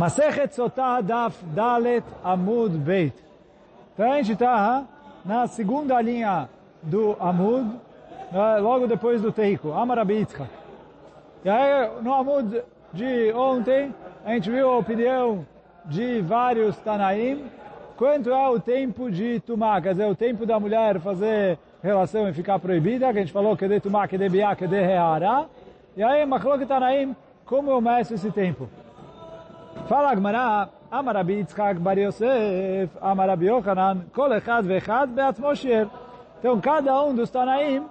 [0.00, 3.12] Masechet Sotah Daf Dalet Amud Beit.
[3.92, 4.86] Então a gente está
[5.22, 6.48] na segunda linha
[6.82, 7.68] do Amud,
[8.32, 10.48] né, logo depois do Teiko, Amarabitzka.
[11.44, 12.62] E aí, no Amud
[12.94, 13.94] de ontem,
[14.24, 15.46] a gente viu a opinião
[15.84, 17.44] de vários Tanaim,
[17.98, 22.32] quanto é o tempo de Tumá, quer dizer, o tempo da mulher fazer relação e
[22.32, 25.44] ficar proibida, que a gente falou que de Tumá, que de Biá, que de Reara.
[25.94, 27.14] E aí, Machlok Tanaim,
[27.44, 28.66] como eu meço esse tempo?
[29.90, 35.88] Fala Agmará, Amar Rabi Yitzchak Bar Yosef, Amar Rabi Yochanan, Kol Echad Vechad Beatzmo Shir.
[36.38, 37.84] Então, cada um dos Tanaim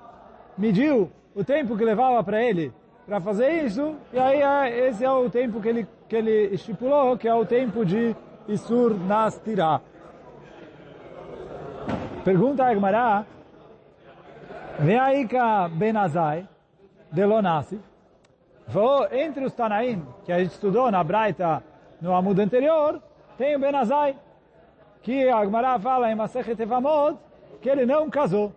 [0.57, 2.71] mediu o tempo que levava para ele
[3.05, 4.39] para fazer isso, e aí
[4.87, 8.15] esse é o tempo que ele, que ele estipulou, que é o tempo de
[8.47, 9.81] Isur Nas Tirah.
[12.23, 13.25] Pergunta a Agmará,
[14.79, 16.47] Veaika Benazai,
[17.11, 17.77] de Lonassi,
[18.69, 21.61] falou entre os Tanaim, que a gente estudou na Braita
[22.01, 23.01] no Amud anterior,
[23.37, 24.15] tem o Benazai,
[25.01, 27.17] que a Agmará fala em Masechet Evamot,
[27.61, 28.53] que ele não casou.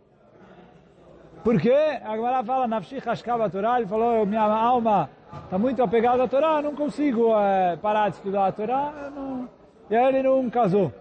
[1.45, 5.11] Porque a Agmará fala, Nafshi Hashkava Torah, ele falou, minha alma
[5.45, 9.49] está muito apegada à Torá, não consigo é, parar de estudar a Torá, não...
[9.91, 10.93] e aí ele não casou.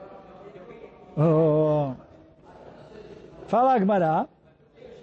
[1.17, 1.91] Oh.
[3.47, 4.27] Fala Agmará,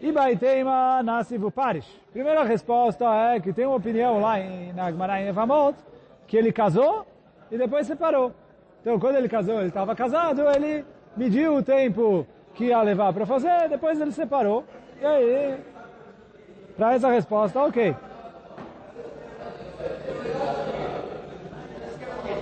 [0.00, 1.88] Ibaiteima Nasivu Parish.
[2.12, 5.76] Primeira resposta é que tem uma opinião lá em, na Agmará em Evamot,
[6.26, 7.06] que ele casou
[7.50, 8.32] e depois separou.
[8.80, 10.84] Então, quando ele casou, ele estava casado, ele
[11.16, 14.64] mediu o tempo que ia levar para fazer, depois ele separou.
[15.00, 15.58] E aí,
[16.76, 17.94] para essa resposta, ok.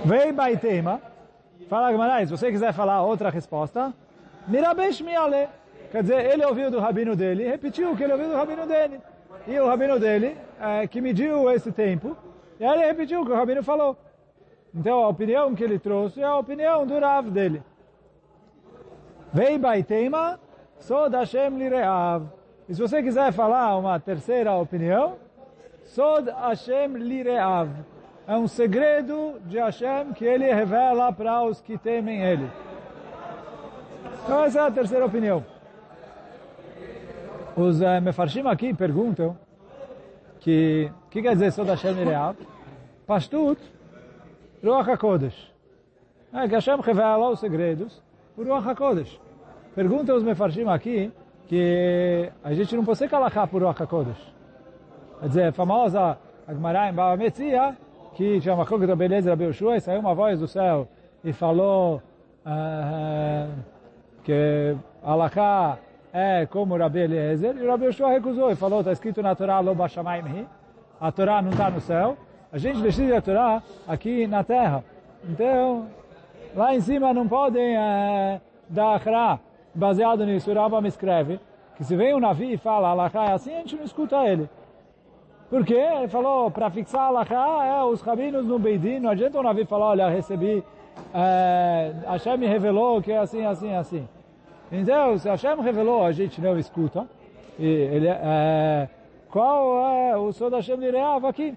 [0.05, 1.01] Vem Baitema,
[1.67, 3.93] fala Gamarai, se você quiser falar outra resposta,
[4.47, 5.49] Mirabesh Miale.
[5.91, 8.99] Quer dizer, ele ouviu do rabino dele, repetiu o que ele ouviu do rabino dele.
[9.47, 12.15] E o rabino dele, é, que mediu esse tempo,
[12.59, 13.97] e aí ele repetiu o que o rabino falou.
[14.77, 17.63] Então a opinião que ele trouxe é a opinião do Rav dele.
[19.33, 20.39] Vei Baitema,
[20.77, 22.27] Sod Hashem Lireav.
[22.69, 25.15] E se você quiser falar uma terceira opinião,
[25.83, 27.69] Sod Hashem Lireav.
[28.27, 32.47] É um segredo de Hashem que ele revela para os que temem ele.
[34.23, 35.43] Então essa é a terceira opinião.
[37.55, 39.35] Os uh, Mefarshim aqui perguntam
[40.39, 42.35] que o que quer dizer Sod Hashem Lireav?
[43.07, 43.59] Pashtut,
[44.63, 45.53] Ruach HaKodesh.
[46.33, 48.01] É que Hashem revela os segredos
[48.35, 49.19] por Ruach HaKodesh.
[49.75, 51.11] Pergunta os Mefarshim aqui
[51.47, 54.33] que a gente não pode kalachá por Ruach HaKodesh.
[55.19, 57.75] Quer dizer, a famosa Agmará em Bava Metzia,
[58.15, 60.87] que chama Chok da Beleza Rabi Yoshua, e saiu uma voz do céu
[61.23, 62.01] e falou
[62.45, 63.51] uh,
[64.23, 65.77] que Alachá
[66.13, 69.59] é como Rabi Eliezer, e o Rabi Yoshua recusou e falou, está escrito na Torá,
[69.59, 70.47] Lo Bashamayim
[70.99, 72.17] a Torá não está no céu,
[72.51, 74.83] a gente decide a Torá aqui na terra.
[75.27, 75.87] Então,
[76.55, 79.39] lá em cima não podem é, dar Akra.
[79.73, 81.39] Baseado nisso, o Rambam escreve
[81.75, 84.49] que se vem um navio e fala Alachá é assim, a gente não escuta ele.
[85.49, 89.67] Porque ele falou, para fixar Alachá, é os rabinos no Beidin, não adianta o navio
[89.67, 90.63] falar, olha, recebi,
[91.13, 94.09] é, Hashem me revelou que é assim, assim, assim.
[94.71, 97.07] Então, se Hashem revelou, a gente não escuta.
[97.59, 98.89] E ele, é,
[99.29, 101.55] qual é o Sod Hashem Lireav aqui?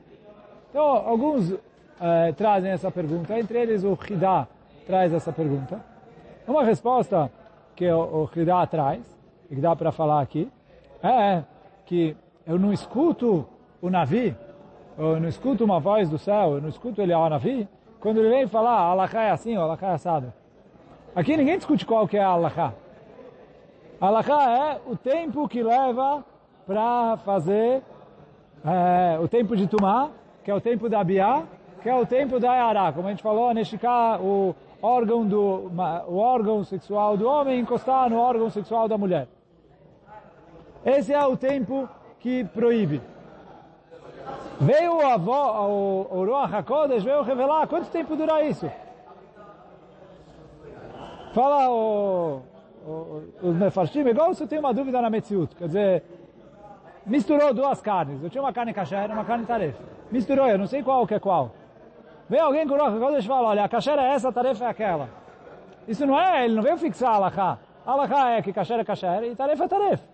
[0.71, 1.53] Então, alguns
[2.01, 4.47] eh, trazem essa pergunta, entre eles o Hidá
[4.87, 5.81] traz essa pergunta.
[6.47, 7.31] Uma resposta
[7.75, 9.01] que o, o Hidá traz,
[9.51, 10.51] e que dá para falar aqui,
[11.03, 11.43] é
[11.87, 12.17] que
[12.47, 13.47] eu não escuto
[13.83, 14.37] o Navi,
[14.97, 18.31] eu não escuto uma voz do céu, eu não escuto ele ao Navi, quando ele
[18.31, 20.33] vem falar, Alachá é assim, ou Alachá é assado.
[21.17, 22.73] Aqui ninguém discute qual que é a Alachá.
[24.01, 26.25] Alachá é o tempo que leva
[26.65, 27.83] para fazer
[28.65, 30.11] é, o tempo de tomar
[30.45, 31.45] que é o tempo da Biá,
[31.83, 32.93] que é o tempo da Yará.
[32.93, 35.71] Como a gente falou, Neshika, o órgão, do,
[36.09, 39.29] o órgão sexual do homem encostar no órgão sexual da mulher.
[40.85, 43.01] Esse é o tempo que proíbe.
[44.61, 48.71] Veio o avó, o, o Ruach HaKodesh, veio revelar quanto tempo dura isso.
[51.33, 52.43] Fala o,
[52.87, 55.55] o, os Mefarshim, igual se tem uma dúvida na Metziut.
[55.55, 56.03] Quer dizer,
[57.07, 58.23] misturou duas carnes.
[58.23, 61.15] Eu tinha uma carne kasher e uma carne tarefa misturou, eu não sei qual que
[61.15, 61.53] é qual.
[62.29, 64.65] Vem alguém com o Rosh Hashanah e fala, olha, a kasher é essa, a tarefa
[64.65, 65.09] é aquela.
[65.89, 67.59] Isso não é, ele não veio fixar a alahá.
[67.85, 70.05] Alahá é que kasher é kasher e tarefa é tarefa.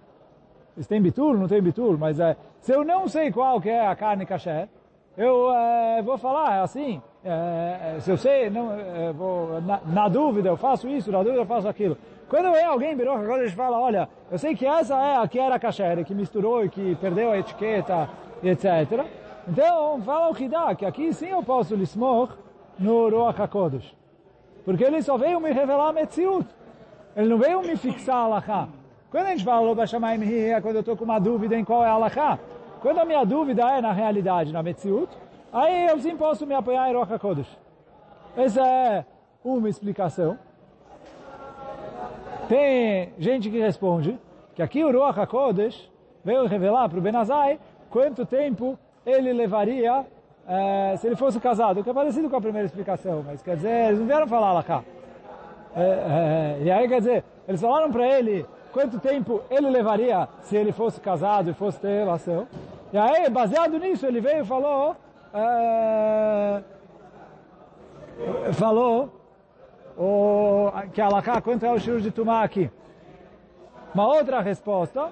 [0.77, 3.87] Isso tem bitul, não tem bitul, mas é, se eu não sei qual que é
[3.87, 4.69] a carne kasher,
[5.17, 10.49] eu é, vou falar assim, é, se eu sei, não, é, vou, na, na, dúvida
[10.49, 11.97] eu faço isso, na dúvida eu faço aquilo.
[12.29, 15.39] Quando vem alguém, Biroch, agora gente fala, olha, eu sei que essa é a que
[15.39, 18.09] era kasher, que misturou e que perdeu a etiqueta,
[18.43, 19.07] etc.
[19.49, 22.37] Então, fala o Hidá, que aqui sim eu posso lismor
[22.79, 23.95] no Ruach HaKodesh.
[24.65, 26.47] Porque ele só veio me revelar a Metziut.
[27.15, 28.69] Ele não veio me fixar a Allahá.
[29.11, 31.85] Quando a gente fala Loba Shamayim é quando eu estou com uma dúvida em qual
[31.85, 32.39] é a Allahá.
[32.81, 35.09] Quando a minha dúvida é na realidade, na Metziut,
[35.53, 37.59] aí eu sim posso me apoiar em Ruach HaKodesh.
[38.37, 39.05] Essa é
[39.45, 40.37] uma explicação.
[42.49, 44.19] Tem gente que responde
[44.55, 45.89] que aqui o Ruach HaKodesh
[46.25, 50.05] veio revelar para o Benazai quanto tempo ele levaria
[50.49, 53.87] é, se ele fosse casado, que é parecido com a primeira explicação, mas quer dizer,
[53.87, 54.83] eles não vieram falar lá cá.
[55.75, 60.57] É, é, e aí quer dizer, eles falaram para ele quanto tempo ele levaria se
[60.57, 62.47] ele fosse casado e fosse ter relação.
[62.93, 64.97] E aí, baseado nisso, ele veio e falou,
[65.35, 66.63] é,
[68.53, 69.11] falou
[69.97, 72.71] o, que Alaká, quanto é o shiur de Tumá aqui.
[73.95, 75.11] Uma outra resposta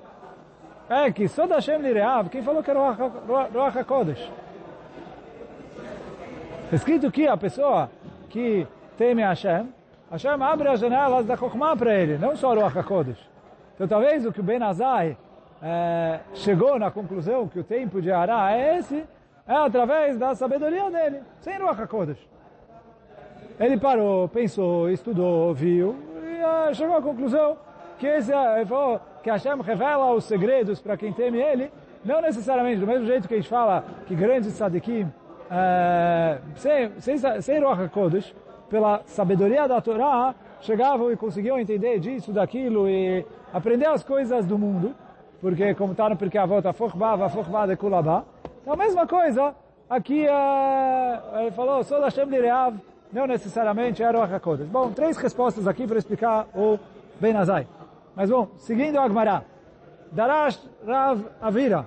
[0.89, 4.31] é que só da Hashem Lireav, quem falou que era Ruach HaKodesh?
[6.73, 7.91] escrito que a pessoa
[8.29, 8.67] que
[8.99, 9.69] teme Hashem,
[10.11, 13.19] Hashem abre as janelas da Chokhmah para ele, não só Ruach HaKodesh.
[13.75, 15.17] Então talvez o que o Ben Azai
[15.63, 19.05] é, chegou na conclusão que o tempo de Ará é esse,
[19.47, 22.29] é através da sabedoria dele, sem Ruach HaKodesh.
[23.59, 27.57] Ele parou, pensou, estudou, viu, e uh, chegou à conclusão
[27.99, 31.73] que esse, uh, ele falou que Hashem revela os segredos para quem teme ele,
[32.05, 35.11] não necessariamente do mesmo jeito que a gente fala que grandes tzadikim
[35.51, 38.35] é, sem, sem, sem Ruach HaKodesh,
[38.69, 44.59] pela sabedoria da Torá, chegavam e conseguiam entender disso, daquilo e aprender as coisas do
[44.59, 44.95] mundo,
[45.41, 48.25] porque como está no Pirkei Avot, a Fochba, a Fochba de Kulabá.
[48.61, 49.55] Então a mesma coisa,
[49.89, 52.77] aqui é, ele falou, sou da Shem Lireav,
[53.11, 54.69] não necessariamente era Ruach HaKodesh.
[54.69, 56.79] Bom, três respostas aqui para explicar o
[57.19, 57.67] Ben Azai.
[58.16, 59.44] Mas bom, seguindo a Agmará.
[60.12, 61.86] Darash Rav Avira.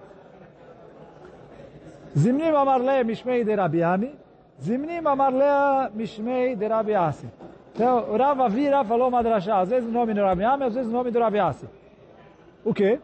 [2.15, 4.11] זמנים אמר לה משמי דרבי עמי,
[4.59, 7.27] זמנים אמר לה משמי דרבי אסי.
[7.75, 10.75] Então, o Rav Avira falou uma drachá, às vezes o nome do Rabi Ami, às
[10.75, 11.67] vezes o nome do Rabi Asi.
[12.65, 12.99] O quê?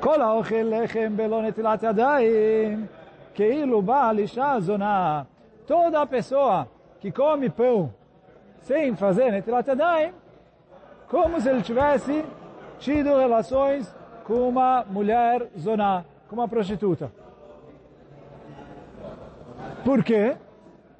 [0.00, 2.86] כל האוכל לחם בלא נטילת ידיים,
[3.34, 5.22] כאילו בעל אישה זונה.
[5.66, 6.68] Toda pessoa
[7.00, 7.88] que come pão
[8.61, 10.11] sem fazer netilat yadayim,
[11.07, 12.25] como se ele tivesse
[12.79, 13.93] tido relações
[14.23, 17.11] com uma mulher zoná, com uma prostituta.
[19.83, 20.35] Por quê?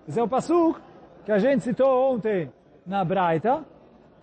[0.08, 0.80] Esse é o pasuk
[1.26, 2.50] que a gente citou ontem
[2.86, 3.66] na Braita,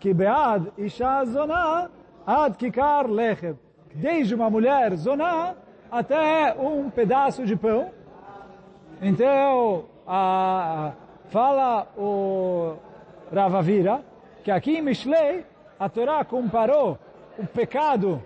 [0.01, 1.91] que Bead Isha Zoná
[2.27, 3.59] Ad Kikar Lechem.
[3.95, 5.55] Desde uma mulher zoná
[5.91, 7.91] até um pedaço de pão.
[9.03, 10.93] Então, a,
[11.29, 12.77] fala o
[13.43, 14.03] Ravavira
[14.43, 15.45] que aqui em Mishlei
[15.79, 16.99] a Torá comparou
[17.39, 18.23] o pecado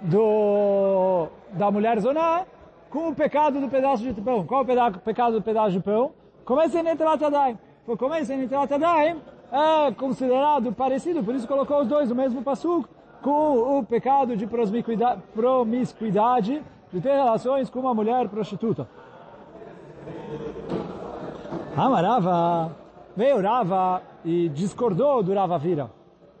[0.00, 2.44] do, da mulher zoná
[2.90, 4.44] com o pecado do pedaço de pão.
[4.44, 6.12] Qual é o pecado do pedaço de pão?
[6.44, 7.58] Começa em Netrat Adaim.
[7.98, 9.20] Começa em Netrat Adaim
[9.52, 12.88] é considerado parecido, por isso colocou os dois no mesmo passuco,
[13.20, 14.46] com o pecado de
[15.34, 18.88] promiscuidade, de ter relações com uma mulher prostituta.
[21.76, 22.74] Amarava,
[23.16, 25.90] veio Rava e discordou do Rava Vira.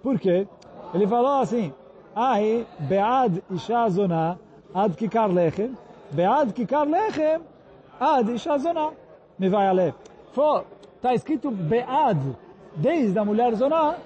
[0.02, 0.46] Por quê?
[0.94, 1.72] Ele falou assim,
[2.14, 4.38] Ai, bead isha zona,
[4.74, 5.74] ad kikar lechem,
[6.10, 7.40] bead kikar lechem,
[7.98, 8.90] ad isha zona.
[9.38, 9.94] Me vai a ler.
[10.96, 12.36] Está escrito bead,
[12.76, 13.96] desde a mulher zona,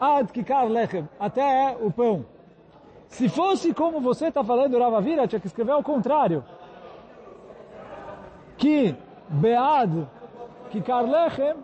[0.00, 2.24] ad kikar lechem, até o pão.
[3.08, 6.44] Se fosse como você está falando, Rava Vira, tinha que escrever ao contrário.
[8.56, 8.94] Que
[9.28, 10.06] bead
[10.70, 11.56] kikar lechem,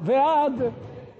[0.00, 0.72] vead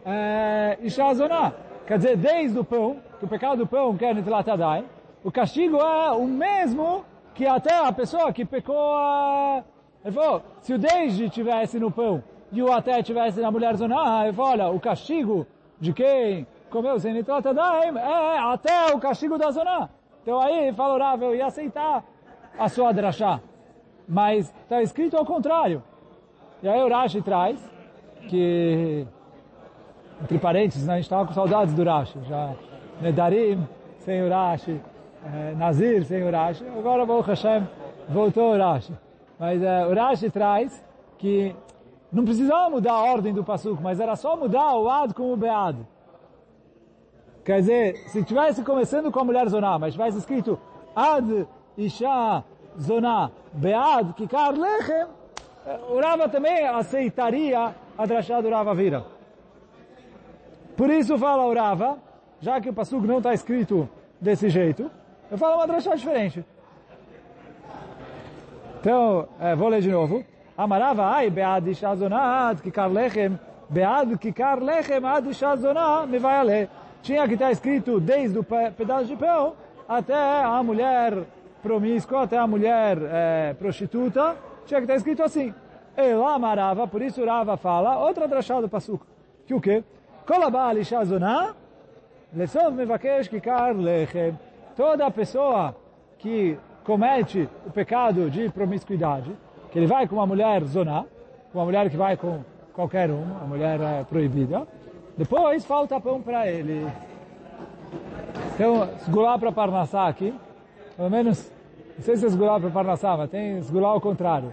[0.04, 1.54] é, isha zona.
[1.86, 4.84] Quer dizer, desde o pão, que o pecado do pão quer nitilat yadayim,
[5.22, 7.04] o castigo é o mesmo
[7.34, 8.96] que até a pessoa que pecou,
[10.04, 14.24] ele falou, se o desde tivesse no pão e o até tivesse na mulher zona,
[14.24, 15.46] ele falou, olha, o castigo
[15.80, 19.90] de quem comeu sem nitilat yadayim é até o castigo da zona.
[20.22, 22.02] Então aí, falou, Rav, eu ia aceitar
[22.58, 23.40] a sua drachá.
[24.08, 25.82] Mas está escrito ao contrário.
[26.62, 27.73] E aí o Rashi traz
[28.28, 29.06] que
[30.22, 32.54] entre parênteses, né, a gente estava com saudades do Rashi, já
[33.00, 33.66] Nedarim
[33.98, 34.28] sem o
[35.24, 36.30] eh, Nazir sem o
[36.78, 37.66] agora o Hashem
[38.08, 38.92] voltou o.
[39.38, 39.86] Mas eh,
[40.30, 40.84] traz
[41.18, 41.54] que
[42.12, 45.36] não precisava mudar a ordem do Pasuk, mas era só mudar o Ad com o
[45.36, 45.76] Bead.
[47.44, 50.58] Quer dizer, se tivesse começando com a mulher zoná, mas tivesse escrito
[50.94, 52.44] Ad Isha
[52.80, 55.06] Zoná Bead Kikar Lechem,
[55.88, 59.04] o Rava também aceitaria a drachá do Rava Vira.
[60.76, 61.98] Por isso fala o Rava,
[62.40, 63.88] já que o Pasuk não está escrito
[64.20, 64.90] desse jeito,
[65.30, 66.44] eu falo uma drachá diferente.
[68.80, 70.24] Então, é, vou ler de novo.
[70.56, 73.38] Amarava, ai, bead ishazonat, kikar lechem,
[73.70, 76.68] bead kikar lechem, ad ishazonat, me vai ler.
[77.02, 79.54] Tinha que estar escrito desde o pedaço de pão
[79.88, 81.24] até a mulher
[81.62, 85.54] promíscua, até a mulher é, prostituta, tinha que estar escrito assim.
[85.96, 89.06] Ela amarava, por isso Rava fala, outra drachá do Passuca,
[89.46, 89.84] que o quê?
[90.26, 91.54] Kolabal ishazonat,
[92.34, 94.36] lesov mevakesh kikar lechem.
[94.76, 95.74] Toda pessoa
[96.18, 99.30] que comete o pecado de promiscuidade,
[99.70, 101.04] que ele vai com uma mulher zoná,
[101.52, 102.42] uma mulher que vai com
[102.72, 104.66] qualquer uma, a mulher é proibida,
[105.16, 106.86] depois falta pão para ele.
[108.54, 110.34] Então, esgular para Parnassá aqui,
[110.96, 111.52] pelo menos,
[111.96, 114.52] não sei se é esgular para Parnassá, mas tem esgular ao contrário.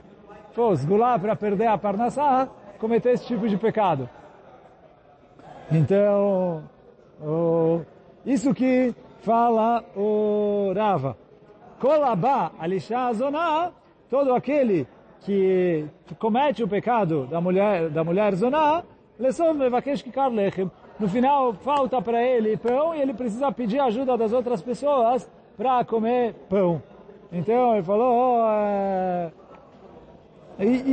[0.54, 2.48] Pô, esgular para perder a Parnassá,
[2.80, 4.10] cometer esse tipo de pecado.
[5.72, 6.64] Então,
[8.26, 11.18] isso que fala o Rava.
[11.80, 13.72] Kolabá, alisha zoná,
[14.10, 14.88] todo aquele
[15.22, 15.86] que
[16.20, 18.84] comete o pecado da mulher, da mulher zoná,
[19.18, 20.70] lechem.
[21.00, 25.84] No final, falta para ele pão e ele precisa pedir ajuda das outras pessoas para
[25.86, 26.82] comer pão.
[27.33, 29.31] Então, ele falou, oh, é...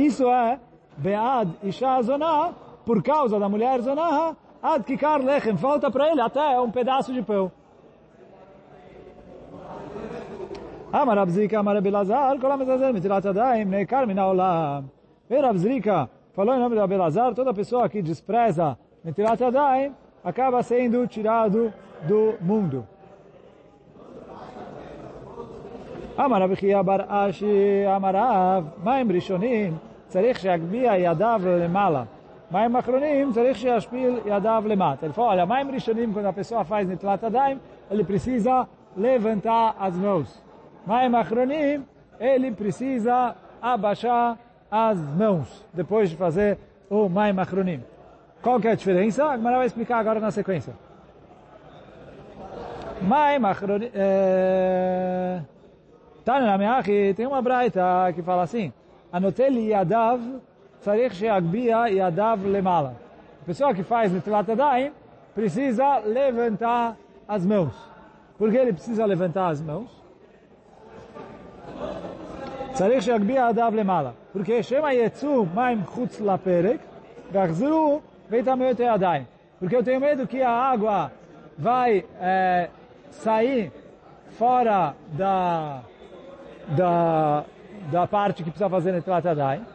[0.06, 0.58] isso é
[0.96, 2.52] bead isha zoná,
[2.84, 7.22] por causa da mulher zoná, ad kikar lechem, falta para ele até um pedaço de
[7.22, 7.50] pão.
[10.94, 14.82] אמר רב זריקה, אמר רבי אלעזר, כל המזלזל מטילת ידיים נעקר מן העולם.
[15.30, 19.92] ורב זריקה falou em nome de Abelazar, toda pessoa que despreza Metilat Yadayim
[20.24, 22.86] acaba sendo tirado do mundo.
[26.20, 32.02] אמר רבי חייא בר אשי, אמר רב, מים ראשונים צריך שיגביה ידיו למעלה.
[32.50, 35.06] מים אחרונים צריך שישפיל ידיו למטה.
[35.06, 37.58] Ele falou, olha, מים ראשונים, quando a pessoa faz Netilat Yadayim,
[37.90, 40.40] ele precisa levantar as mãos.
[40.86, 41.84] Maim Achronim,
[42.20, 44.38] ele precisa abaixar
[44.70, 46.58] as mãos depois de fazer
[46.90, 47.80] o Maim Achronim.
[48.42, 49.24] Qual que é a diferença?
[49.24, 50.74] A Gemara vai explicar agora na sequência.
[53.02, 53.88] Maim Achronim...
[53.88, 55.54] Tá
[56.29, 57.81] Tane aqui tem uma braita
[58.13, 58.71] que fala assim,
[59.11, 60.21] Anoteli Yadav,
[60.79, 62.95] Tzarich Sheagbia Yadav Lemala.
[63.41, 64.91] A pessoa que faz Netilat Adaim
[65.33, 66.95] precisa levantar
[67.27, 67.73] as mãos.
[68.37, 69.89] Por que ele precisa levantar as mãos?
[72.73, 74.13] Tzarich Sheagbia Yadav Lemala.
[74.31, 76.79] Porque Shema Yetzu Maim Chutz Laperek,
[77.31, 79.25] Gachzru Veitameot Yadaim.
[79.57, 81.11] Porque eu tenho medo que a água
[81.57, 82.69] vai é,
[83.09, 83.71] sair
[84.37, 85.81] fora da
[86.75, 87.45] da,
[87.91, 89.65] da parte que precisa fazer Netrat Yadayim.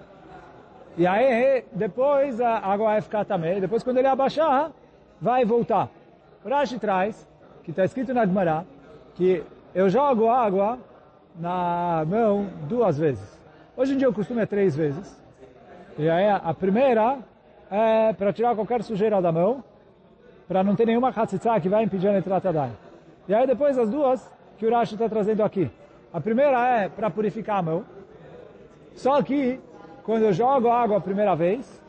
[0.96, 3.60] E aí, depois a água vai ficar também.
[3.60, 4.70] Depois, quando ele abaixar,
[5.20, 5.88] vai voltar.
[6.44, 7.26] Rashi traz,
[7.62, 8.66] que está escrito na Gemara,
[9.14, 9.42] que
[9.74, 10.78] eu jogo água
[11.34, 13.40] na mão duas vezes.
[13.76, 15.20] Hoje em dia o costume é três vezes.
[15.98, 17.18] E aí a primeira
[17.70, 19.64] é para tirar qualquer sujeira da mão,
[20.46, 22.68] para não ter nenhuma hatzitza que vai impedir a entrada da
[23.26, 25.70] E aí depois as duas que o Rashi está trazendo aqui.
[26.14, 27.84] A primeira é para purificar a mão.
[28.94, 29.58] Só que
[30.04, 31.82] quando eu jogo água a primeira vez,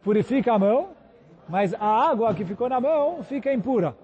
[0.00, 0.90] purifica a mão,
[1.48, 3.96] mas a água que ficou na mão fica impura.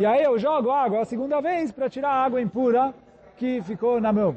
[0.00, 2.94] E aí eu jogo água a segunda vez para tirar a água impura
[3.36, 4.34] que ficou na mão.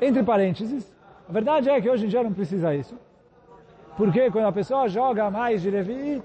[0.00, 0.90] Entre parênteses,
[1.28, 2.98] a verdade é que hoje em dia não precisa isso.
[3.94, 6.24] Porque quando a pessoa joga mais de Revit,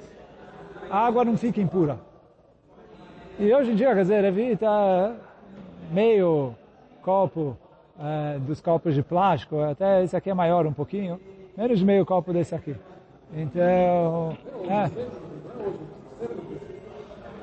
[0.89, 1.99] a água não fica impura.
[3.37, 5.11] E hoje em dia, quer dizer, Revit é
[5.91, 6.55] meio
[7.01, 7.57] copo
[7.99, 11.19] é, dos copos de plástico, até esse aqui é maior um pouquinho,
[11.57, 12.75] menos de meio copo desse aqui.
[13.33, 14.35] Então,
[14.67, 14.89] é.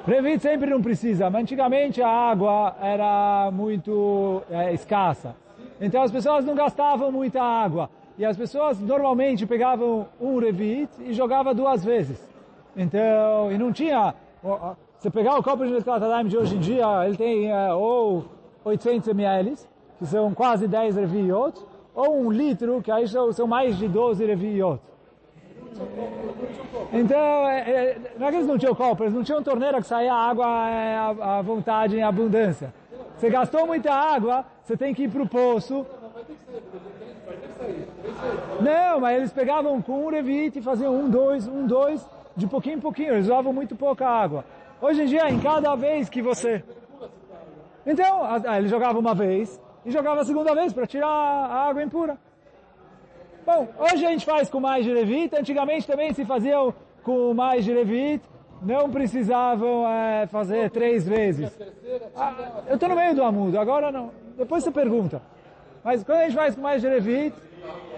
[0.07, 5.35] Revit sempre não precisa, mas antigamente a água era muito é, escassa.
[5.81, 7.91] Então as pessoas não gastavam muita água.
[8.17, 12.19] E as pessoas normalmente pegavam um Revit e jogavam duas vezes.
[12.77, 14.15] Então, e não tinha...
[14.99, 18.25] Você pegar o copo de Netratadaim de hoje em dia, ele tem é, ou
[18.69, 19.55] 800 ml,
[19.99, 21.61] que são quase 10 Reviot,
[21.95, 24.81] ou um litro, que aí são, mais de 12 Reviot.
[26.93, 29.87] Então, é, é, não é que eles não tinham copo, eles não tinham torneira que
[29.87, 32.73] saía água é, à, vontade, em abundância.
[33.17, 35.85] Você gastou muita água, você tem que ir para o poço.
[38.61, 42.07] Não, mas eles pegavam com um revite e faziam um, dois, um, dois,
[42.37, 43.15] de pouquinho em pouquinho.
[43.15, 44.45] Eles usavam muito pouca água.
[44.81, 46.63] Hoje em dia, em cada vez que você...
[47.89, 48.21] Então,
[48.55, 52.19] eles jogavam uma vez e jogavam a segunda vez para tirar a água impura.
[53.47, 57.65] Bom, hoje a gente faz com mais de levita, antigamente também se faziam com mais
[57.65, 58.29] de levita,
[58.61, 61.51] não precisavam é, fazer três vezes.
[62.15, 62.35] Ah,
[62.67, 64.11] eu estou no meio do amudo, agora não.
[64.37, 65.23] Depois você pergunta.
[65.83, 67.35] Mas quando a gente faz com mais gerevit,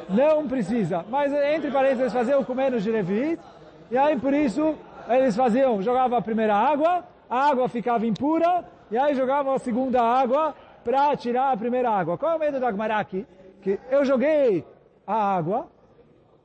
[0.08, 1.04] não precisa.
[1.08, 3.42] Mas entre parênteses, eles faziam com menos gerevit,
[3.90, 4.76] e aí por isso
[5.08, 10.02] eles faziam, jogavam a primeira água, a água ficava impura, e aí jogavam a segunda
[10.02, 10.54] água
[10.84, 12.18] para tirar a primeira água.
[12.18, 13.26] Qual é o medo da Agmará aqui?
[13.62, 14.64] Que eu joguei
[15.06, 15.68] a água,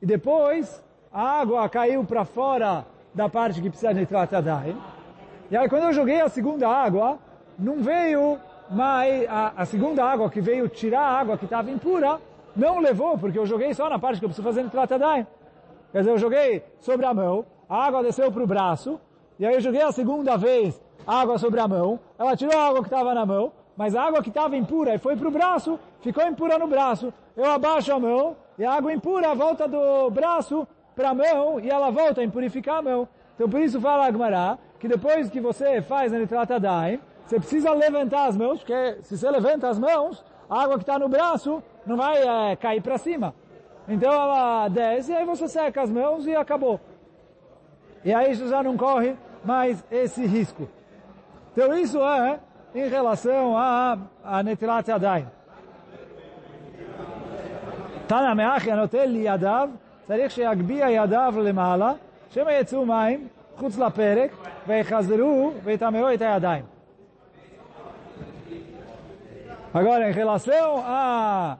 [0.00, 4.76] e depois a água caiu para fora da parte que precisa de Tratadai.
[5.50, 7.18] E aí quando eu joguei a segunda água,
[7.58, 8.38] não veio
[8.70, 12.20] mais, a, a segunda água que veio tirar a água que estava impura,
[12.54, 15.26] não levou, porque eu joguei só na parte que eu preciso fazer no Tratadai.
[15.92, 19.00] Quer dizer, eu joguei sobre a mão, a água desceu para o braço,
[19.38, 22.80] e aí eu joguei a segunda vez água sobre a mão, ela tirou a água
[22.80, 25.78] que estava na mão, mas a água que estava impura e foi para o braço,
[26.00, 27.12] ficou impura no braço.
[27.36, 31.70] Eu abaixo a mão, e a água impura volta do braço para a mão, e
[31.70, 33.08] ela volta a impurificar a mão.
[33.34, 37.72] Então por isso fala Agmará, que depois que você faz a nitrata daim, você precisa
[37.72, 41.62] levantar as mãos, porque se você levanta as mãos, a água que está no braço
[41.84, 43.34] não vai é, cair para cima.
[43.88, 46.80] Então ela desce, e aí você seca as mãos e acabou.
[48.04, 50.68] E aí você já não corre mais esse risco.
[51.55, 52.39] Então isso é
[52.73, 55.27] em relação a, a Netilat Yadayim.
[58.07, 59.69] תנא מאחי הנוטל לידיו,
[60.07, 61.93] צריך שיגביה ידיו למעלה,
[62.29, 64.31] שמא יצאו מים חוץ לפרק,
[64.67, 66.65] ויחזרו ויטמאו את הידיים.
[69.73, 71.57] Agora, em relação a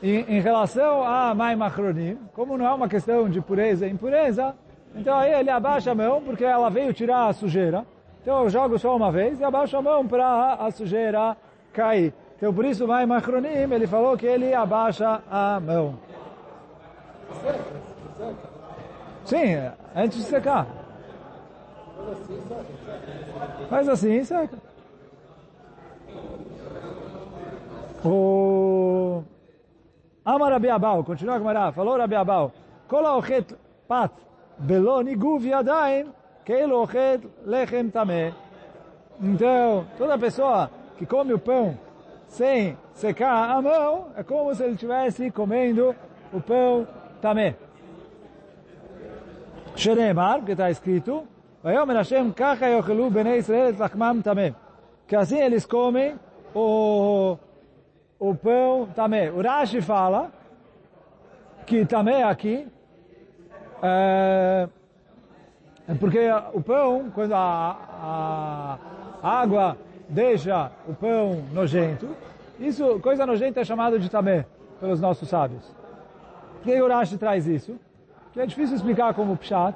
[0.00, 4.54] em, em relação a Maim Achronim, como não é uma questão de pureza e impureza,
[4.94, 7.84] então aí ele abaixa a mão, porque ela veio tirar a sujeira.
[8.21, 11.37] então eu jogo só uma vez e abaixo a mão para a sujeira
[11.73, 12.13] cair.
[12.37, 15.97] Então por isso vai Macronim, ele falou que ele abaixa a mão.
[19.25, 19.55] Sim,
[19.95, 20.67] antes de secar.
[23.69, 24.57] Faz assim e seca.
[28.03, 29.21] O
[30.23, 32.51] Amar Abiabal, continua com Mará, falou Abiabal,
[32.87, 33.55] Kola ochet
[33.87, 34.11] pat
[34.57, 36.07] belo niguv yadaim
[37.45, 38.33] Lechem tamé.
[39.21, 41.77] Então, toda pessoa que come o pão
[42.27, 45.95] sem secar a mão, é como se ele estivesse comendo
[46.33, 46.87] o pão
[47.21, 47.55] tamé.
[49.75, 51.27] Xeremar, que está escrito,
[53.37, 53.75] Israel
[54.23, 54.55] tamé.
[55.07, 56.15] Que assim eles comem
[56.55, 57.37] o,
[58.19, 59.29] o pão tamé.
[59.31, 60.31] O Rashi fala
[61.67, 62.67] que tamé aqui,
[63.83, 64.67] eh,
[65.89, 66.19] é porque
[66.53, 68.77] o pão, quando a,
[69.23, 69.75] a, água
[70.07, 72.07] deixa o pão nojento,
[72.59, 74.45] isso, coisa nojenta é chamado de tamé
[74.79, 75.63] pelos nossos sábios.
[76.53, 77.75] Por que o Rashi traz isso?
[78.33, 79.75] Que é difícil explicar como pshat,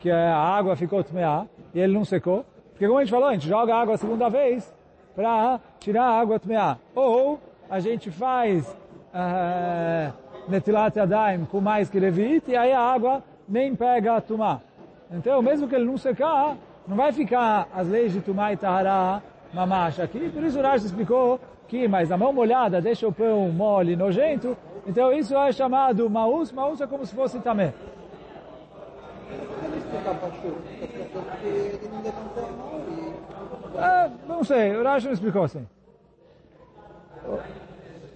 [0.00, 2.44] que a água ficou tmeá e ele não secou.
[2.72, 4.74] Porque como a gente falou, a gente joga a água a segunda vez
[5.14, 6.76] para tirar a água tmeá.
[6.92, 7.38] Ou
[7.70, 8.66] a gente faz
[9.14, 10.12] uh,
[10.48, 14.60] Netilat Yadayim com mais que Levit, e aí a água nem pega a Tumá.
[15.12, 16.56] Então, mesmo que ele não secar,
[16.88, 19.22] não vai ficar as leis de Tumá e Tahara
[19.52, 20.30] mamash aqui.
[20.30, 24.56] Por isso o Rashi explicou que, mas a mão molhada deixa o pão mole nojento,
[24.86, 27.72] então isso é chamado maus, maus é como se fosse também.
[33.78, 35.66] Ah, não sei, o Rashi não explicou assim.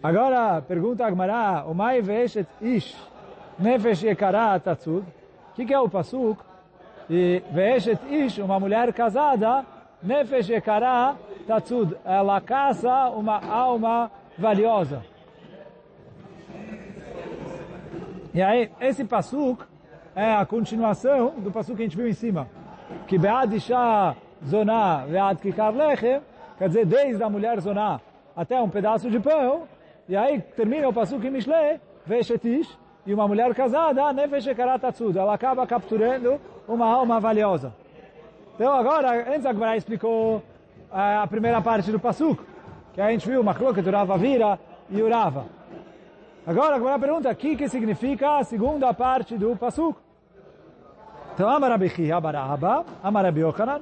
[0.02, 2.96] Agora, pergunta Agmará, o mai veshet ish,
[3.58, 5.04] nefesh yekara tatsud.
[5.50, 6.45] O que, que é o pasuk?
[7.08, 9.64] E veshet ish, uma mulher casada,
[10.02, 11.16] nefesh yekara
[11.46, 11.96] tatsud.
[12.04, 15.02] Ela caça uma alma valiosa.
[18.34, 19.64] E aí, esse pasuk
[20.14, 22.48] é a continuação do pasuk que a gente viu em cima.
[23.06, 24.14] Que be'ad isha
[24.44, 26.20] zoná ve'ad kikar lechem,
[26.58, 28.00] quer dizer, desde a mulher zoná
[28.36, 29.66] até um pedaço de pão,
[30.06, 35.32] e aí termina o Pasuk em Mishle, Veshetish, e uma mulher casada, Nefesh Karatatsud, ela
[35.32, 37.73] acaba capturando uma alma valiosa.
[38.55, 40.41] Então agora, antes a Gemara explicou
[40.91, 42.43] a primeira parte do Pasuk,
[42.93, 45.45] que a gente viu, Machlok, Urava Vira e Urava.
[46.45, 49.97] Agora a Gemara pergunta, o que, que significa a segunda parte do Pasuk?
[51.33, 53.81] Então, Amar Rabbi Chia Baraba, Amar Rabbi Yochanan,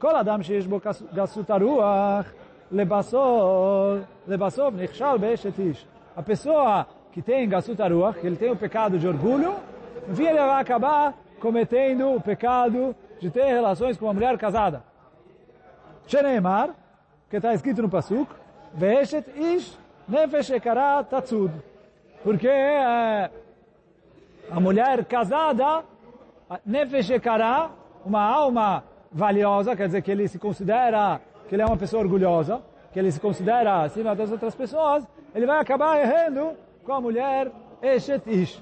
[0.00, 0.78] כל אדם שיש בו
[1.14, 2.32] גסות הרוח,
[2.72, 5.86] lebassov, lebassov nichshal be'eshet ish.
[6.16, 9.54] A pessoa que tem gasut aruach, que ele tem o pecado de orgulho,
[10.08, 14.83] no fim ele vai acabar cometendo o pecado de ter relações com uma mulher casada.
[16.07, 16.75] Sheneimar,
[17.29, 18.31] que está escrito no Pasuk,
[18.73, 20.51] ve'eshet ish nefesh
[21.09, 21.51] tatsud.
[22.23, 23.29] Porque é,
[24.51, 25.83] a mulher casada,
[26.65, 27.69] nefesh ekara,
[28.05, 32.61] uma alma valiosa, quer dizer que ele se considera que ele é uma pessoa orgulhosa,
[32.91, 37.51] que ele se considera acima das outras pessoas, ele vai acabar errando com a mulher
[37.81, 38.61] Eshet Ish.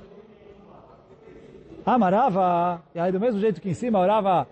[1.85, 4.47] Amarava, e aí do mesmo jeito que em cima, orava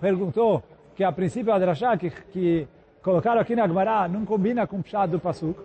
[0.00, 0.62] perguntou
[0.94, 2.68] que a princípio a que, que
[3.02, 5.58] colocaram aqui na Gemara não combina com o pshat do Pasuk.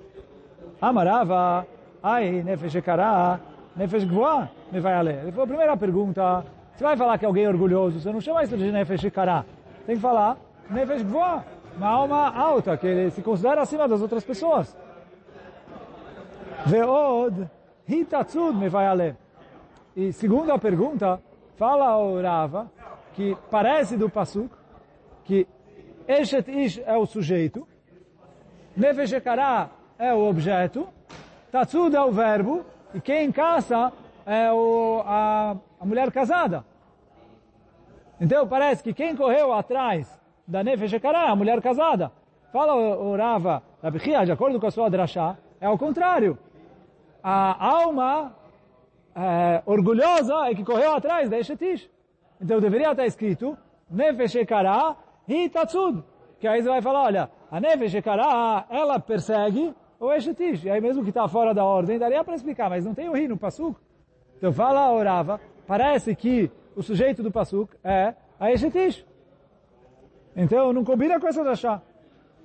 [0.82, 1.66] Amarava,
[2.02, 3.40] ai, nefesh ekará,
[3.76, 5.20] nefesh gvoa, me vai ler.
[5.22, 6.44] Ele falou, primeira pergunta,
[6.76, 9.46] você vai falar que alguém é orgulhoso, você não chama isso de nefesh ekará.
[9.86, 10.38] Tem que falar
[10.70, 11.46] nefesh gvoa,
[11.78, 14.76] uma alma alta, que ele se considera acima das outras pessoas.
[16.66, 17.48] Veod,
[17.88, 18.94] hitatzud me vai a
[19.94, 21.22] E segunda pergunta,
[21.58, 22.72] fala o Rava,
[23.14, 24.50] que parece do Pasuk,
[25.26, 25.46] que
[26.08, 27.68] Eshet Ish é o sujeito,
[28.76, 30.88] Nefesh Ekará é o objeto,
[31.52, 33.92] Tatsud é o verbo, e quem caça
[34.26, 36.64] é o, a, a mulher casada.
[38.20, 40.08] Então parece que quem correu atrás
[40.48, 42.14] da Nefesh Ekará é a mulher casada.
[42.54, 43.62] Fala o Rava,
[44.26, 46.38] de acordo com a sua drachá, é o contrário.
[47.22, 48.34] A alma
[49.15, 51.89] é, orgulhosa é que correu atrás da Eshetish.
[52.39, 53.58] Então deveria estar escrito
[53.89, 54.95] Nefesh Ekara
[55.28, 56.04] Hitatsud.
[56.39, 60.63] Que aí você vai falar, olha, a Nefesh Ekara, ela persegue o Eshetish.
[60.63, 63.13] E aí mesmo que está fora da ordem, daria para explicar, mas não tem o
[63.13, 63.80] ri no Pasuk.
[64.38, 69.06] Então fala orava, parece que o sujeito do Pasuk é a Eshetish.
[70.36, 71.82] Então não combina com essa chá.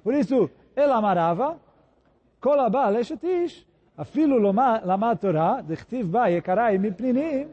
[0.02, 1.58] Por isso, ela amarava,
[2.40, 3.66] kolabal Eshetish,
[4.01, 4.51] אפילו
[4.85, 7.47] למד תורה, דכתיב בה יקריי מפנינים,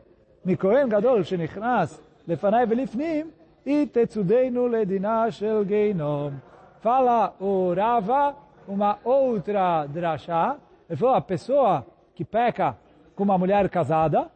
[0.44, 3.30] מכהן גדול שנכנס לפניי ולפנים,
[3.68, 6.32] e tetsudenu ledina shel geinom.
[6.80, 8.34] Fala o Rava
[8.66, 10.56] uma outra drachá.
[10.88, 12.76] Ele falou, a pessoa que peca
[13.14, 14.30] com uma mulher casada,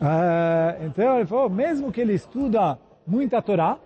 [0.00, 3.78] é, então ele falou, mesmo que ele estuda muita Torá,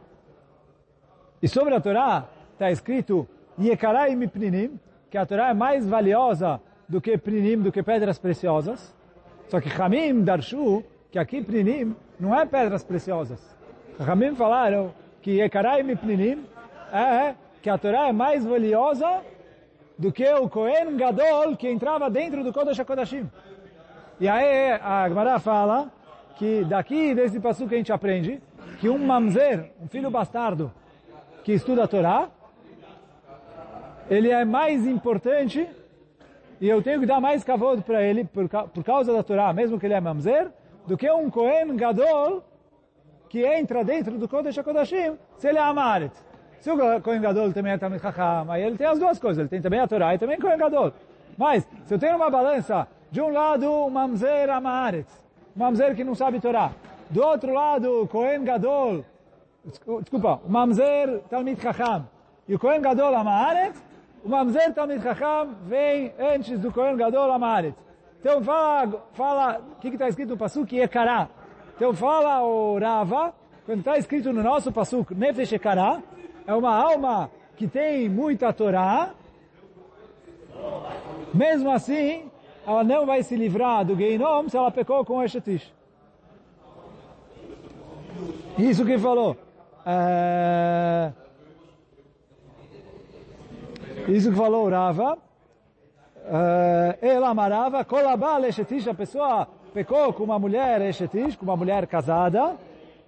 [1.41, 3.29] e sobre a Torá está escrito
[3.60, 8.94] Yekarai Mipninim, que a Torá é mais valiosa do que Prinim, do que pedras preciosas.
[9.48, 13.40] Só que Hamim Darshu, que aqui Prinim não é pedras preciosas.
[14.00, 16.46] Hamim falaram que Yekarai Mipninim
[16.92, 19.22] é que a Torá é mais valiosa
[19.98, 23.30] do que o Kohen Gadol que entrava dentro do Kodesh HaKodashim.
[24.20, 25.92] E aí a Gemara fala
[26.36, 28.42] que daqui, desse passo que a gente aprende,
[28.80, 30.72] que um mamzer, um filho bastardo,
[31.44, 32.30] que estuda a Torá,
[34.12, 35.66] ele é mais importante
[36.60, 39.80] e eu tenho que dar mais kavod para ele por, por causa da Torá, mesmo
[39.80, 40.50] que ele é mamzer,
[40.86, 42.44] do que um Kohen Gadol
[43.30, 46.12] que entra dentro do Kodesh HaKodashim, se ele é Amaret.
[46.60, 49.48] Se o Kohen Gadol também é Talmid Chacham, aí ele tem as duas coisas, ele
[49.48, 50.92] tem também a Torá e também Kohen Gadol.
[51.38, 55.08] Mas, se eu tenho uma balança, de um lado, um Mamzer Amaret,
[55.56, 56.72] um Mamzer que não sabe Torá,
[57.10, 59.06] do outro lado, Kohen Gadol,
[60.02, 62.06] desculpa, o Mamzer Talmid Chacham,
[62.46, 63.74] e o Kohen Gadol Amaret,
[64.24, 67.76] o Mamzer Talmid Chacham vem antes do Kohen Gadol Amaret.
[68.20, 70.76] Então fala, fala, o que está escrito no Pasuk?
[70.76, 71.28] Yekará.
[71.76, 73.34] Então fala o Rava,
[73.66, 76.02] quando está escrito no nosso Pasuk, Nefesh Yekará,
[76.46, 79.12] é uma alma que tem muita Torá,
[81.34, 82.30] mesmo assim,
[82.66, 85.74] ela não vai se livrar do Geinom se ela pecou com Eshetish.
[88.58, 89.36] Isso que falou.
[89.86, 91.12] É...
[94.08, 95.18] Isso que falou Rava.
[97.02, 102.58] Ela amarava, kolabal eshetish, a pessoa pecou com uma mulher eshetish, com uma mulher casada.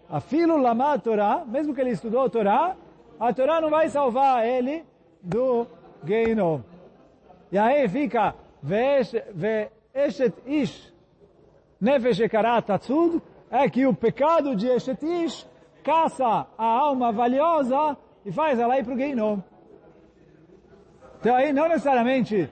[0.09, 2.75] A filo lama Torá, mesmo que ele estudou a Torá,
[3.19, 4.83] a Torá não vai salvar ele
[5.21, 5.65] do
[6.05, 6.61] Geinom.
[7.51, 10.93] E aí fica, ve'eshet ish,
[11.79, 12.19] nefesh
[12.65, 15.47] tatsud, é que o pecado de eshet ish
[15.83, 19.39] caça a alma valiosa e faz ela ir para o Geinom.
[21.23, 22.49] Então aí não necessariamente,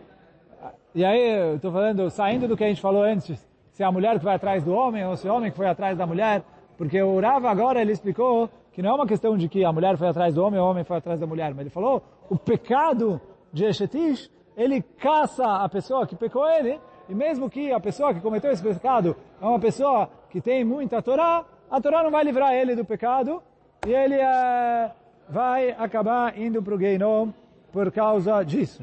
[0.96, 3.92] e aí eu estou falando, saindo do que a gente falou antes, se é a
[3.92, 6.08] mulher que vai atrás do homem ou se é o homem que foi atrás da
[6.08, 6.42] mulher,
[6.78, 9.98] porque o Rava agora ele explicou que não é uma questão de que a mulher
[9.98, 12.38] foi atrás do homem ou o homem foi atrás da mulher, mas ele falou o
[12.38, 13.20] pecado
[13.52, 16.80] de Eshetish, ele caça a pessoa que pecou ele,
[17.10, 21.02] e mesmo que a pessoa que cometeu esse pecado é uma pessoa que tem muita
[21.02, 23.44] Torá, a Torá não vai livrar ele do pecado,
[23.86, 24.92] e ele é,
[25.28, 27.34] vai acabar indo para o Geinom,
[27.73, 28.83] por causa disso.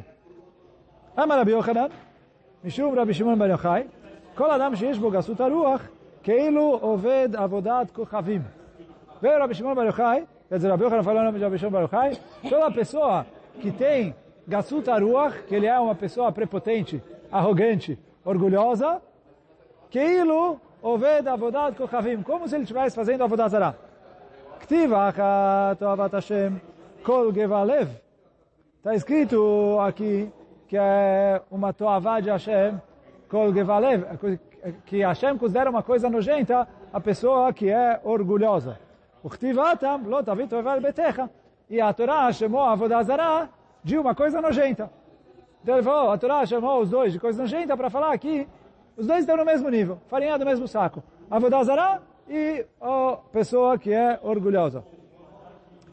[1.16, 1.92] Ama Rabi Yochanan,
[2.64, 3.88] Mishum Rabi Shimon Bar Yochai,
[4.36, 5.82] כל אדם שיש בו גסות הרוח,
[6.24, 8.42] כאילו עובד עבודת כוכבים.
[9.22, 11.84] Veio Rabi Shimon Bar Yochai, quer dizer, Rabi Yochanan falou nome de Rabi Shimon Bar
[11.84, 12.18] Yochai,
[12.50, 13.26] toda pessoa
[13.62, 14.16] que tem
[14.48, 19.02] Gasut Aruach, que ele é uma pessoa prepotente, arrogante, orgulhosa,
[19.92, 23.72] כאילו עובד עבודת כוכבים, como se ele estivesse fazendo עבודת זרה.
[24.60, 26.54] כתיב אחת אוהבת השם,
[27.04, 27.98] כל גבה לב,
[28.89, 30.33] Está escrito aqui
[30.67, 32.81] que é uma toavá de Hashem,
[33.53, 34.07] gevalev,
[34.87, 38.81] que Hashem considera uma coisa nojenta a pessoa que é orgulhosa.
[39.23, 41.29] Uchtivatam lo tavit oval betecha.
[41.69, 43.51] E a Torá chamou a Avodazara
[43.85, 44.91] de uma coisa nojenta.
[45.63, 48.49] Então ele falou, a Torá chamou os dois de coisa nojenta para falar que
[48.97, 51.03] os dois estão no mesmo nível, farinha do mesmo saco.
[51.31, 54.83] Avodazara e a pessoa que é orgulhosa.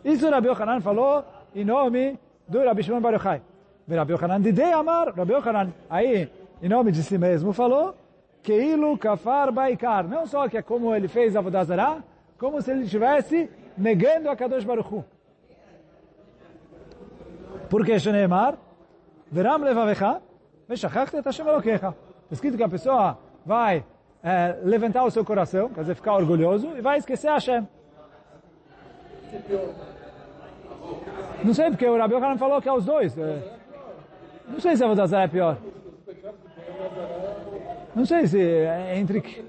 [0.02, 3.42] Isso Rabi Yochanan falou em nome do Rabi Shimon Bar Yochai.
[3.88, 6.30] Rabi Yochanan Didei Amar, Rabi Yochanan, aí,
[6.62, 7.96] em nome de si mesmo, falou
[8.42, 10.08] Keilu Kafar Baikar.
[10.08, 12.04] Não só que é como ele fez a Vodazara,
[12.38, 15.06] como se ele estivesse negando a Kadosh Baruch Hu.
[17.70, 18.58] Porque Sheneemar,
[19.32, 20.22] Veram Levavecha,
[20.68, 21.96] Meshachachta et Hashem Elokecha.
[22.32, 23.84] Escrito que a pessoa vai
[24.24, 27.68] é, levantar o seu coração, quer dizer, ficar orgulhoso, e vai esquecer Hashem.
[31.46, 33.16] Não sei, porque o Rabi Yochanan falou que é os dois.
[34.48, 35.58] Não sei se a Vodazara é pior.
[37.96, 39.46] Não sei se é entre...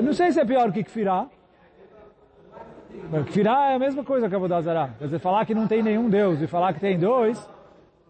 [0.00, 1.26] Não sei se é pior que Kfirah.
[3.26, 4.90] Kfirah é a mesma coisa que a Vodazara.
[4.98, 7.38] Quer dizer, falar que não tem nenhum Deus e falar que tem dois...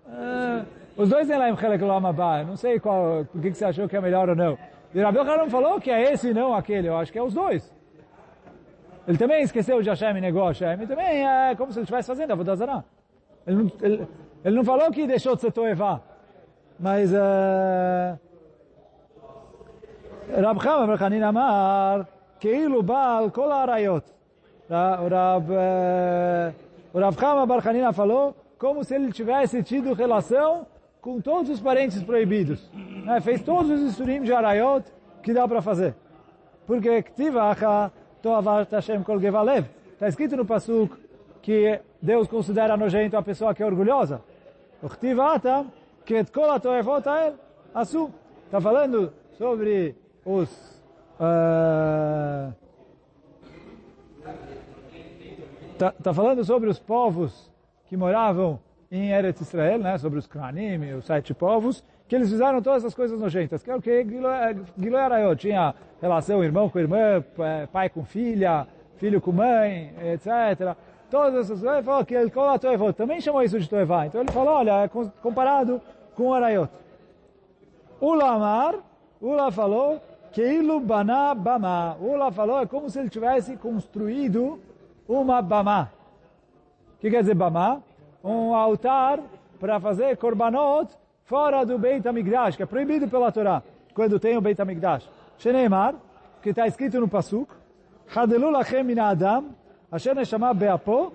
[0.07, 2.44] Uh, os dois têm lá em Chelek Lamabá.
[2.44, 4.59] Não sei qual, o que você achou que é melhor ou não.
[4.94, 6.88] E Rabi Yochanan falou que é esse e não aquele.
[6.88, 7.72] Eu acho que é os dois.
[9.08, 10.82] Ele também esqueceu de Hashem e negou Hashem.
[10.82, 12.84] E também é como se ele estivesse fazendo a Vodazara.
[13.46, 14.08] Ele, ele,
[14.43, 16.02] ele não falou que deixou de ser Toevá.
[16.80, 17.12] Mas...
[17.12, 18.17] Uh,
[20.30, 22.02] רב חמא בר חנין אמר,
[22.39, 24.12] כאילו בעל כל האריות.
[26.93, 30.67] O Rav Chama Bar Hanina falou como se ele tivesse tido relação
[31.00, 32.70] com todos os parentes proibidos.
[33.06, 33.22] Né?
[33.22, 34.84] Fez todos os estudim de Arayot
[35.24, 35.96] que dá para fazer.
[36.65, 37.91] Porque Ktivacha
[39.05, 39.67] Kol Gevalev.
[39.93, 40.97] Está escrito no Pasuk
[41.43, 44.23] que Deus considera nojento a pessoa que é orgulhosa.
[48.47, 50.51] Está falando sobre os
[51.19, 52.53] uh,
[55.79, 57.51] tá, tá, falando sobre os povos
[57.87, 62.61] que moravam em Eretz Israel, né, sobre os Kranim, os sete povos, que eles fizeram
[62.61, 67.25] todas essas coisas nojentas, que é o que Gilo Arayot tinha relação irmão com irmã,
[67.72, 70.77] pai com filha, filho com mãe, etc.
[71.11, 72.31] Todas essas coisas, ele falou que ele
[72.92, 74.05] também chamou isso de Toevá.
[74.05, 74.90] Então ele falou, olha, é
[75.22, 75.81] comparado
[76.14, 76.70] com o Arayot.
[77.98, 78.75] Ulamar,
[79.18, 79.98] Ula falou,
[80.33, 81.96] Keilu Bana Bama.
[81.98, 84.61] Ula falou, é como se ele tivesse construído
[85.09, 85.90] uma Bama.
[86.94, 87.83] O que quer dizer Bama?
[88.22, 89.18] Um altar
[89.59, 93.63] para fazer korbanot fora do Beit HaMikdash, que é proibido pela Torá,
[93.95, 95.09] quando tem o Beit HaMikdash.
[95.39, 95.95] Sheneimar,
[96.41, 97.51] que está escrito no Pasuk,
[98.15, 99.55] Hadelu lachem min Adam,
[99.91, 101.13] asher neshama beapo,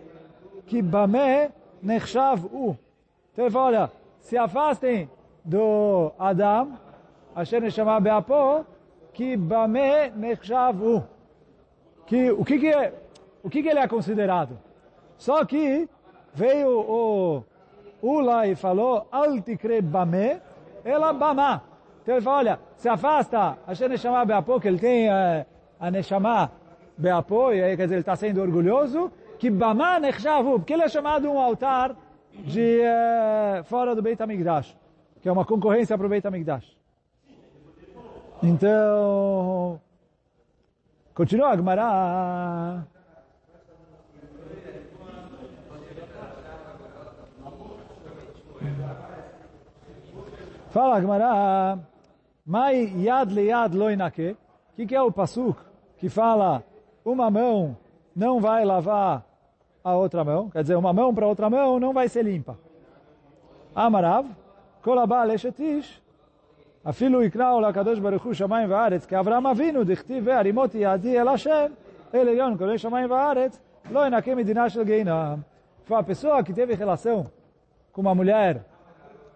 [0.66, 1.52] que bame
[1.84, 2.78] nechshav u.
[3.32, 5.10] Então ele fala, olha, se afastem
[5.46, 6.78] do Adam,
[7.36, 8.66] asher neshama beapo,
[9.14, 11.04] que bame nechshavu.
[12.06, 12.94] Que o que que é,
[13.44, 14.58] o que que ele é considerado?
[15.18, 15.90] Só que
[16.34, 17.44] veio o
[18.02, 20.40] Ula e falou altikre bame,
[20.84, 21.64] ela bama.
[22.02, 25.46] Então ele fala, olha, se afasta, Hashem Neshama Beapo, que ele tem uh,
[25.80, 26.52] a Neshama
[26.98, 30.90] Beapo, e aí quer dizer, ele está sendo orgulhoso, que bama nechshavu, porque ele é
[30.90, 31.96] chamado um altar
[32.32, 34.76] de uh, fora do Beit HaMikdash,
[35.22, 36.78] que é uma concorrência para o Beit HaMikdash.
[38.42, 39.82] Então,
[41.14, 42.84] continua a.
[50.70, 51.80] Fala, Gmará,
[52.48, 54.32] Mai yad le yad loinake.
[54.72, 55.58] O que, que é o pasuk
[55.98, 56.64] que fala
[57.04, 57.76] uma mão
[58.16, 59.26] não vai lavar
[59.84, 60.50] a outra mão?
[60.50, 62.58] Quer dizer, uma mão para outra mão não vai ser limpa.
[63.76, 64.28] Amarav,
[64.82, 66.02] kolabá leshetish,
[66.86, 71.74] afilu ikrao lakadosh baruchu shamayim vaaretz, que Avram avinu dichti ve'arimot yadi el Hashem,
[72.14, 73.60] ele yon kolei shamayim vaaretz,
[73.92, 75.44] loinake medina shel geinam.
[75.84, 77.30] Foi a pessoa que teve relação
[77.92, 78.64] com uma mulher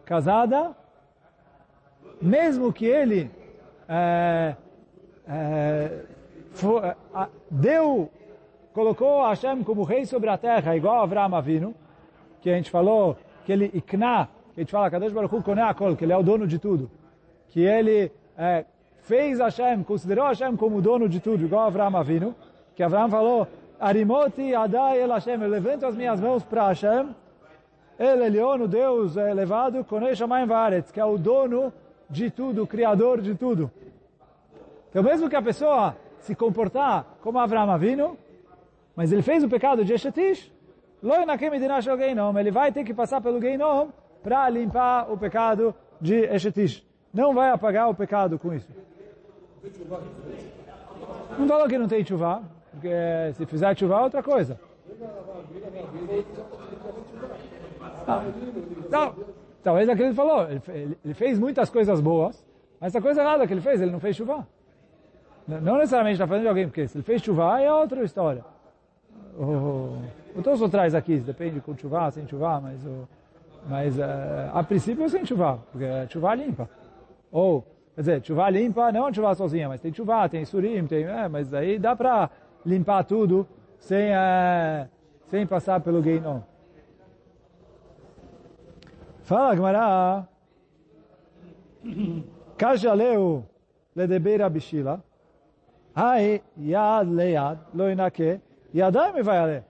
[0.05, 0.73] casada,
[2.21, 3.29] mesmo que ele
[3.87, 4.55] é,
[5.27, 6.05] é,
[6.51, 8.09] for, a, deu,
[8.73, 11.73] colocou Hashem como rei sobre a terra, igual Avraham Avinu,
[12.41, 15.61] que a gente falou que ele ikna, que a gente fala, Kadosh Baruch Hu koneh
[15.61, 16.89] akol, que ele é o dono de tudo.
[17.49, 18.65] Que ele é,
[19.01, 22.35] fez Hashem, considerou Hashem como dono de tudo, igual Avraham Avinu,
[22.75, 23.47] que Avraham falou,
[23.79, 27.09] Arimoti Adai El Hashem, eu levanto as minhas mãos para Hashem,
[27.99, 31.71] ele, Elion, o Deus elevado, Konei Shamayim Varetz, que é o dono
[32.11, 33.71] de tudo, criador de tudo.
[34.89, 38.17] Então mesmo que a pessoa se comportar como Avraham Avinu,
[38.95, 40.51] mas ele fez o pecado de Eshetish,
[42.37, 43.87] ele vai ter que passar pelo Geinom
[44.21, 46.85] para limpar o pecado de Eshetish.
[47.13, 48.69] Não vai apagar o pecado com isso.
[51.39, 52.89] Não falou que não tem chuva, porque
[53.35, 54.59] se fizer chuva é outra coisa.
[58.07, 58.23] Não,
[58.89, 59.40] não.
[59.63, 62.45] Talvez aquilo ele falou, ele, ele fez muitas coisas boas,
[62.79, 64.47] mas essa coisa errada que ele fez, ele não fez chuva.
[65.47, 68.43] Não necessariamente está falando de alguém, porque se ele fez chuva é outra história.
[69.37, 69.97] O,
[70.35, 73.07] o Tosso traz aqui, depende com chuva, sem chuva, mas, o,
[73.67, 74.01] mas uh,
[74.53, 76.69] a princípio sem chuva, porque chuva limpa.
[77.31, 81.27] Ou, quer dizer, chuva limpa, não chuva sozinha, mas tem chuva, tem surim, tem, é,
[81.27, 82.29] mas aí dá para
[82.65, 83.47] limpar tudo
[83.79, 84.87] sem, uh,
[85.27, 86.41] sem passar pelo Geinon.
[89.31, 90.27] Fala, Gmará.
[92.57, 93.45] Kajaleu
[93.95, 95.01] ledebeira bishila.
[95.95, 98.41] Ai, yad leyad, lo inake,
[98.73, 99.63] yadai me vai ale.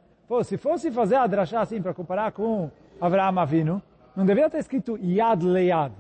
[0.44, 3.82] Se fosse fazer a drachá assim para comparar com Avraham Avinu,
[4.16, 5.94] não deveria ter escrito yad leyad.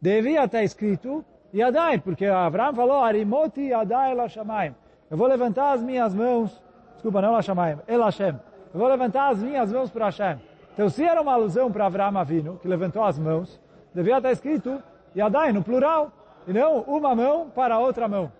[0.00, 4.74] Devia estar escrito yadai, porque Avraham falou arimoti yadai la shamayim.
[5.10, 6.62] Eu vou levantar as minhas mãos,
[6.94, 8.34] desculpa, não la shamayim, el Hashem.
[8.72, 10.38] Eu vou levantar as minhas mãos para Hashem.
[10.76, 13.58] Então, se era uma alusão para Avraham Avinu, que levantou as mãos,
[13.94, 14.82] devia estar escrito
[15.16, 16.12] yadai no plural,
[16.46, 18.30] e não uma mão para outra mão.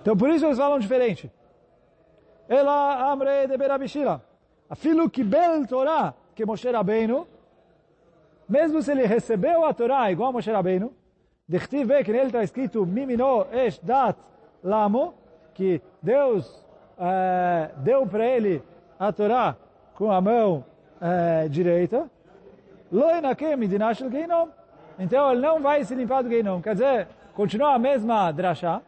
[0.00, 1.30] Então por isso eles falam diferente.
[2.48, 4.22] Ela amre de berabishila.
[4.70, 7.26] Afilo que bel Torá que Moshe Rabbeinu,
[8.48, 10.92] mesmo se ele recebeu a Torá igual a Moshe Rabbeinu,
[11.48, 14.16] Dechtiv que nele está escrito Mimino esh dat
[14.62, 15.14] lamo,
[15.54, 16.46] que Deus
[16.98, 18.62] uh, deu para ele
[18.98, 19.56] a Torá
[19.94, 20.64] com a mão
[21.00, 22.10] uh, direita.
[24.98, 26.60] Então ele não vai se limpar do geinom.
[26.60, 28.80] Quer dizer, continua a mesma drachá,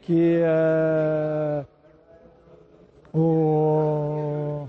[0.00, 1.66] que uh,
[3.12, 4.68] o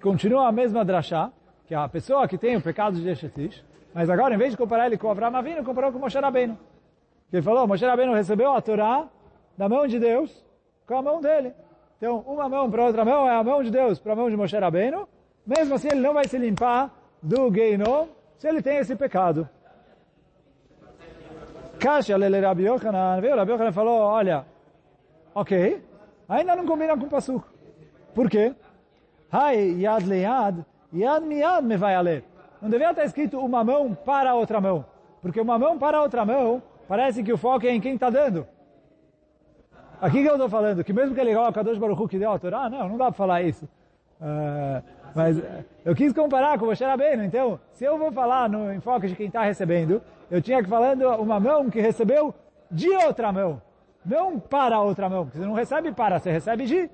[0.00, 1.30] continua a mesma drachá,
[1.66, 3.62] que a pessoa que tem o pecado de Eshetish,
[3.92, 6.56] mas agora, em vez de comparar ele com Avraham Avinu, comparou com Moshe Rabbeinu.
[7.32, 9.08] Ele falou, Moshe Rabbeinu recebeu a Torá
[9.60, 10.30] da mão de Deus
[10.86, 11.52] com a mão dele.
[11.98, 14.34] Então, uma mão para outra mão é a mão de Deus para a mão de
[14.34, 15.06] Moshe Rabbeinu.
[15.46, 16.90] Mesmo assim, ele não vai se limpar
[17.22, 18.06] do Geinom
[18.38, 19.46] se ele tem esse pecado.
[21.78, 24.46] Kasha lele Rabi Yochanan, veio Rabi Yochanan falou, olha,
[25.34, 25.82] ok,
[26.26, 27.46] ainda não combina com o Pasuk.
[28.14, 28.54] Por quê?
[29.30, 32.24] Hai yad leyad, yad miyad me vai ler.
[32.62, 34.86] Não deveria estar escrito uma mão para a outra mão.
[35.20, 38.08] Porque uma mão para a outra mão, parece que o foco é em quem está
[38.08, 38.46] dando.
[40.00, 42.32] Aqui que eu estou falando, que mesmo que ele coloca Kadosh Baruch Hu que deu
[42.32, 43.68] a Torá, não, não dá para falar isso.
[44.20, 44.82] Uh,
[45.14, 45.42] mas
[45.84, 49.14] eu quis comparar com o Moshe Rabbeinu, então, se eu vou falar no enfoque de
[49.14, 52.34] quem está recebendo, eu tinha que falando uma mão que recebeu
[52.70, 53.60] de outra mão,
[54.04, 56.90] não para outra mão, porque você não recebe para, você recebe de.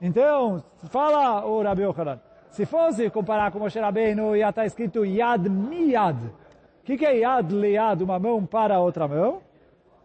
[0.00, 5.48] Então, fala o Rabi Yochanan, se fosse comparar com Moshe Rabbeinu, ia estar escrito Yad
[5.48, 6.16] Miyad.
[6.16, 9.42] O que, que é Yad Liad, uma mão para outra mão?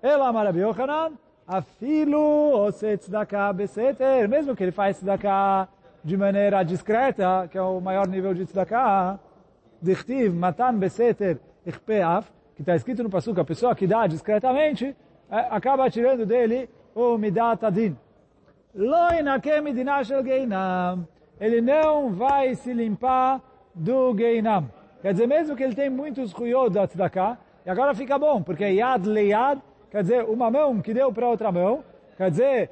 [0.02, 1.14] Ela, Rabi Yochanan,
[1.48, 5.68] afilo tzedakah beseter, mesmo que ele faz tzedakah
[6.04, 9.20] de maneira discreta, que é o maior nível de tzedakah,
[9.82, 14.96] dichtiv matan beseter ichpeaf, que está escrito no Passuca, a pessoa que dá discretamente,
[15.30, 17.98] é, acaba tirando dele o midat adin.
[21.40, 23.42] Ele não vai se limpar
[23.74, 24.70] do geinam.
[25.02, 28.66] Quer dizer, mesmo que ele tem muitos ruyod da tzedakah, e agora fica bom, porque
[28.66, 29.62] yad leyad,
[29.94, 31.84] quer dizer, uma mão que deu para outra mão,
[32.18, 32.72] quer dizer,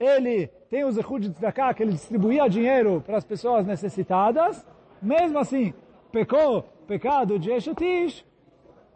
[0.00, 4.66] ele tem o zehud de tzedakah, que ele distribuía dinheiro para as pessoas necessitadas,
[5.02, 5.74] mesmo assim,
[6.10, 8.24] pecou pecado de Eshetish,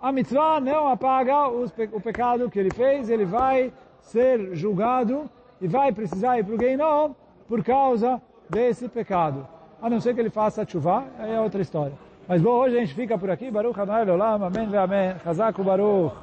[0.00, 5.28] a mitzvah não apaga o pecado que ele fez, ele vai ser julgado
[5.60, 7.14] e vai precisar ir para o Geinom
[7.46, 9.46] por causa desse pecado.
[9.82, 11.92] A não ser que ele faça chuva, aí é outra história.
[12.26, 13.50] Mas bom, hoje a gente fica por aqui.
[13.50, 15.14] Baruch Adonai Olam, Amém, Amém.
[15.22, 16.14] Chazak Baruch.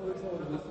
[0.00, 0.69] Thank you.